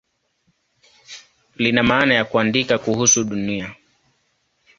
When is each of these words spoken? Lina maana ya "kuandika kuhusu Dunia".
Lina 1.55 1.83
maana 1.83 2.13
ya 2.13 2.25
"kuandika 2.25 2.77
kuhusu 2.77 3.23
Dunia". 3.23 3.75